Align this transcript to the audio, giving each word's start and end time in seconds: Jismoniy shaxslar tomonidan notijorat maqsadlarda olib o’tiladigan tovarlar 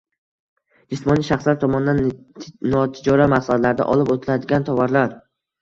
Jismoniy 0.93 1.25
shaxslar 1.27 1.59
tomonidan 1.65 2.01
notijorat 2.75 3.33
maqsadlarda 3.35 3.89
olib 3.97 4.11
o’tiladigan 4.17 4.71
tovarlar 4.73 5.15